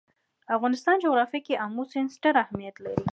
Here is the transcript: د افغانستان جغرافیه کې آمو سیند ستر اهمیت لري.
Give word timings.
د 0.47 0.49
افغانستان 0.57 0.95
جغرافیه 1.03 1.41
کې 1.45 1.59
آمو 1.65 1.83
سیند 1.91 2.13
ستر 2.15 2.33
اهمیت 2.43 2.75
لري. 2.85 3.03